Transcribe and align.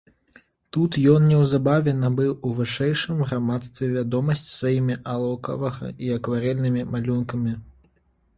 Тут 0.75 0.95
ён 1.11 1.25
неўзабаве 1.31 1.93
набыў 2.03 2.31
у 2.49 2.53
вышэйшым 2.59 3.19
грамадстве 3.33 3.91
вядомасць 3.99 4.47
сваімі 4.57 4.97
алоўкавага 5.13 5.87
і 6.09 6.11
акварэльнымі 6.17 6.89
малюнкамі. 6.97 7.53